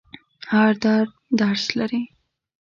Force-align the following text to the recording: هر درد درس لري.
هر 0.51 0.71
درد 0.83 1.09
درس 1.39 1.65
لري. 1.77 2.01